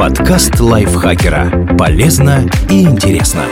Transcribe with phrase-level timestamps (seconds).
[0.00, 1.76] Подкаст лайфхакера.
[1.76, 3.44] Полезно и интересно.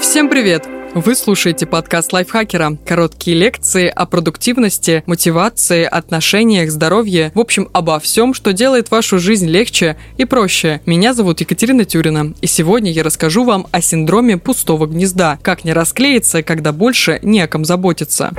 [0.00, 0.66] Всем привет!
[0.92, 2.76] Вы слушаете подкаст лайфхакера.
[2.84, 7.30] Короткие лекции о продуктивности, мотивации, отношениях, здоровье.
[7.36, 10.80] В общем, обо всем, что делает вашу жизнь легче и проще.
[10.84, 12.34] Меня зовут Екатерина Тюрина.
[12.40, 15.38] И сегодня я расскажу вам о синдроме пустого гнезда.
[15.42, 18.32] Как не расклеиться, когда больше не о ком заботиться.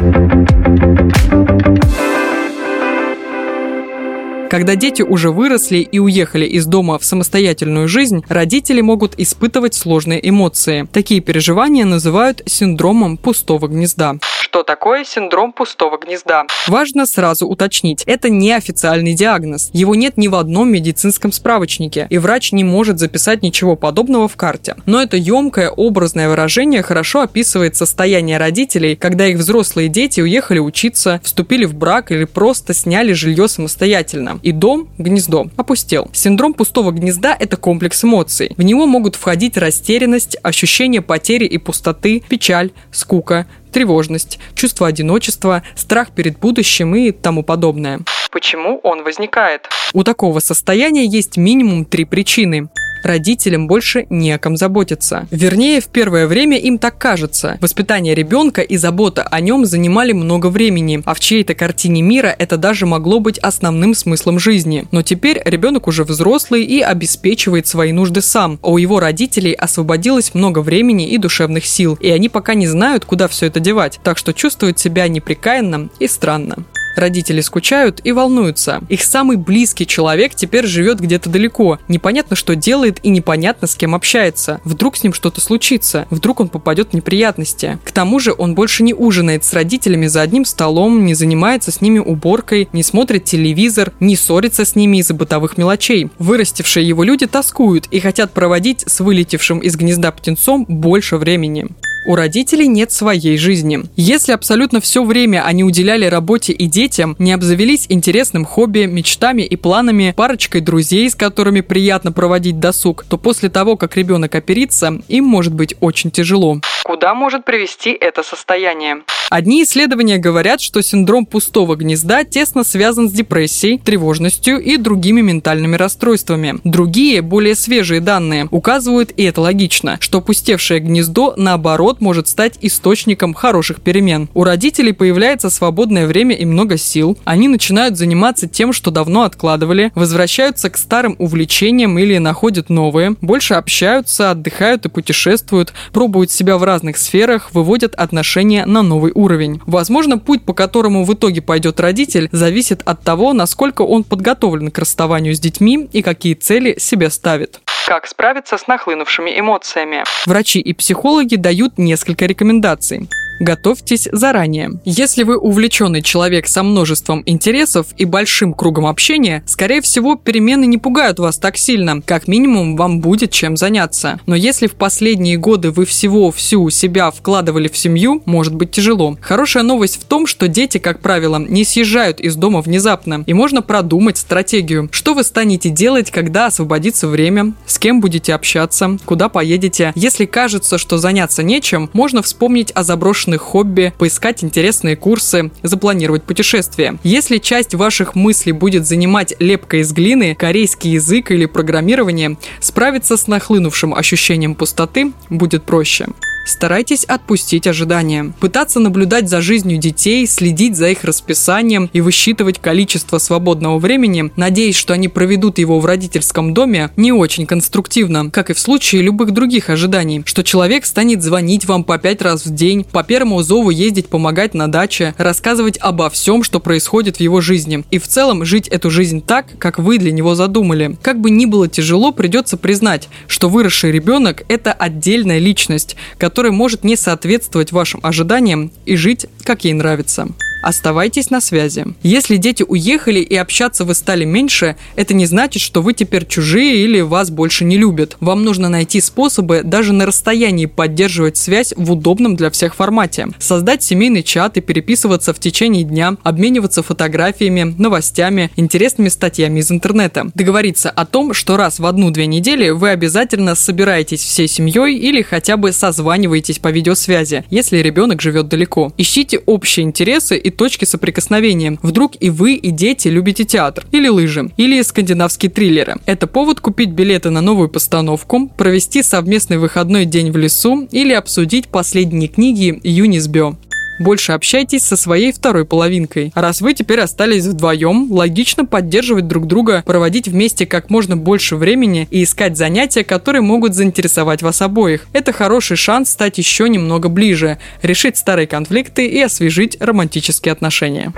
[4.51, 10.19] Когда дети уже выросли и уехали из дома в самостоятельную жизнь, родители могут испытывать сложные
[10.29, 10.89] эмоции.
[10.91, 14.17] Такие переживания называют синдромом пустого гнезда.
[14.51, 16.43] Что такое синдром пустого гнезда?
[16.67, 19.69] Важно сразу уточнить, это не официальный диагноз.
[19.71, 24.35] Его нет ни в одном медицинском справочнике, и врач не может записать ничего подобного в
[24.35, 24.75] карте.
[24.85, 31.21] Но это емкое образное выражение хорошо описывает состояние родителей, когда их взрослые дети уехали учиться,
[31.23, 36.09] вступили в брак или просто сняли жилье самостоятельно и дом, гнездо, опустел.
[36.11, 38.51] Синдром пустого гнезда– это комплекс эмоций.
[38.57, 46.11] В него могут входить растерянность, ощущение потери и пустоты, печаль, скука, тревожность, чувство одиночества, страх
[46.11, 48.01] перед будущим и тому подобное.
[48.31, 49.67] Почему он возникает?
[49.93, 52.69] У такого состояния есть минимум три причины
[53.03, 55.27] родителям больше не о ком заботиться.
[55.31, 57.57] Вернее, в первое время им так кажется.
[57.61, 62.57] Воспитание ребенка и забота о нем занимали много времени, а в чьей-то картине мира это
[62.57, 64.85] даже могло быть основным смыслом жизни.
[64.91, 70.33] Но теперь ребенок уже взрослый и обеспечивает свои нужды сам, а у его родителей освободилось
[70.33, 74.17] много времени и душевных сил, и они пока не знают, куда все это девать, так
[74.17, 76.65] что чувствуют себя неприкаянно и странно.
[76.95, 78.81] Родители скучают и волнуются.
[78.89, 81.79] Их самый близкий человек теперь живет где-то далеко.
[81.87, 84.61] Непонятно, что делает и непонятно, с кем общается.
[84.63, 86.07] Вдруг с ним что-то случится.
[86.09, 87.79] Вдруг он попадет в неприятности.
[87.83, 91.81] К тому же он больше не ужинает с родителями за одним столом, не занимается с
[91.81, 96.09] ними уборкой, не смотрит телевизор, не ссорится с ними из-за бытовых мелочей.
[96.19, 101.67] Вырастившие его люди тоскуют и хотят проводить с вылетевшим из гнезда птенцом больше времени.
[102.03, 103.83] У родителей нет своей жизни.
[103.95, 109.55] Если абсолютно все время они уделяли работе и детям, не обзавелись интересным хобби, мечтами и
[109.55, 115.25] планами, парочкой друзей, с которыми приятно проводить досуг, то после того, как ребенок оперится, им
[115.25, 116.59] может быть очень тяжело.
[116.83, 119.03] Куда может привести это состояние?
[119.29, 125.77] Одни исследования говорят, что синдром пустого гнезда тесно связан с депрессией, тревожностью и другими ментальными
[125.77, 126.59] расстройствами.
[126.65, 133.33] Другие, более свежие данные указывают, и это логично, что пустевшее гнездо, наоборот, может стать источником
[133.33, 134.29] хороших перемен.
[134.33, 137.17] У родителей появляется свободное время и много сил.
[137.25, 143.55] Они начинают заниматься тем, что давно откладывали, возвращаются к старым увлечениям или находят новые, больше
[143.55, 149.59] общаются, отдыхают и путешествуют, пробуют себя в разных сферах, выводят отношения на новый уровень.
[149.65, 154.77] Возможно, путь, по которому в итоге пойдет родитель, зависит от того, насколько он подготовлен к
[154.77, 157.59] расставанию с детьми и какие цели себе ставит.
[157.91, 160.05] Как справиться с нахлынувшими эмоциями?
[160.25, 163.09] Врачи и психологи дают несколько рекомендаций
[163.41, 164.79] готовьтесь заранее.
[164.85, 170.77] Если вы увлеченный человек со множеством интересов и большим кругом общения, скорее всего, перемены не
[170.77, 172.01] пугают вас так сильно.
[172.01, 174.19] Как минимум, вам будет чем заняться.
[174.25, 179.17] Но если в последние годы вы всего всю себя вкладывали в семью, может быть тяжело.
[179.21, 183.61] Хорошая новость в том, что дети, как правило, не съезжают из дома внезапно, и можно
[183.61, 184.89] продумать стратегию.
[184.91, 189.91] Что вы станете делать, когда освободится время, с кем будете общаться, куда поедете.
[189.95, 196.23] Если кажется, что заняться нечем, можно вспомнить о заброшенных различных хобби, поискать интересные курсы, запланировать
[196.23, 196.97] путешествие.
[197.03, 203.27] Если часть ваших мыслей будет занимать лепка из глины, корейский язык или программирование, справиться с
[203.27, 206.07] нахлынувшим ощущением пустоты будет проще.
[206.45, 208.33] Старайтесь отпустить ожидания.
[208.39, 214.75] Пытаться наблюдать за жизнью детей, следить за их расписанием и высчитывать количество свободного времени, надеясь,
[214.75, 219.31] что они проведут его в родительском доме, не очень конструктивно, как и в случае любых
[219.31, 223.69] других ожиданий, что человек станет звонить вам по пять раз в день, по первому зову
[223.69, 228.45] ездить помогать на даче, рассказывать обо всем, что происходит в его жизни, и в целом
[228.45, 230.97] жить эту жизнь так, как вы для него задумали.
[231.01, 235.95] Как бы ни было тяжело, придется признать, что выросший ребенок– это отдельная личность,
[236.31, 240.29] который может не соответствовать вашим ожиданиям и жить, как ей нравится.
[240.61, 241.85] Оставайтесь на связи.
[242.03, 246.83] Если дети уехали и общаться вы стали меньше, это не значит, что вы теперь чужие
[246.83, 248.17] или вас больше не любят.
[248.19, 253.27] Вам нужно найти способы даже на расстоянии поддерживать связь в удобном для всех формате.
[253.39, 260.31] Создать семейный чат и переписываться в течение дня, обмениваться фотографиями, новостями, интересными статьями из интернета.
[260.35, 265.57] Договориться о том, что раз в одну-две недели вы обязательно собираетесь всей семьей или хотя
[265.57, 268.93] бы созваниваетесь по видеосвязи, если ребенок живет далеко.
[268.97, 271.77] Ищите общие интересы и точки соприкосновения.
[271.81, 275.97] Вдруг и вы, и дети любите театр, или лыжи, или скандинавские триллеры.
[276.05, 281.67] Это повод купить билеты на новую постановку, провести совместный выходной день в лесу или обсудить
[281.67, 283.55] последние книги Юнисбё.
[284.01, 286.31] Больше общайтесь со своей второй половинкой.
[286.33, 292.07] Раз вы теперь остались вдвоем, логично поддерживать друг друга, проводить вместе как можно больше времени
[292.09, 295.05] и искать занятия, которые могут заинтересовать вас обоих.
[295.13, 301.13] Это хороший шанс стать еще немного ближе, решить старые конфликты и освежить романтические отношения.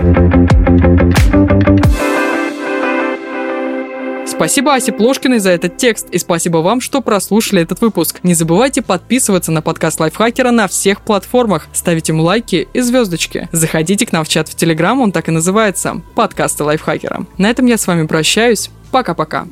[4.34, 8.18] Спасибо Асе Плошкиной за этот текст и спасибо вам, что прослушали этот выпуск.
[8.24, 13.48] Не забывайте подписываться на подкаст Лайфхакера на всех платформах, ставить ему лайки и звездочки.
[13.52, 17.26] Заходите к нам в чат в Телеграм, он так и называется– подкасты Лайфхакера.
[17.38, 18.70] На этом я с вами прощаюсь.
[18.90, 19.46] Пока-пока.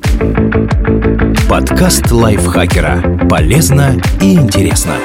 [1.49, 3.27] Подкаст Лайфхакера.
[3.29, 4.97] Полезно и интересно.